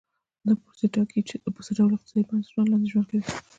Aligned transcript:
دا 0.45 0.53
پروسې 0.61 0.85
ټاکي 0.93 1.19
چې 1.27 1.35
د 1.55 1.57
څه 1.67 1.71
ډول 1.77 1.91
اقتصادي 1.93 2.21
بنسټونو 2.29 2.69
لاندې 2.71 2.89
ژوند 2.91 3.07
کوي. 3.09 3.23